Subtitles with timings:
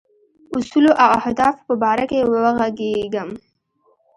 [0.55, 3.29] اصولو او اهدافو په باره کې وږغېږم.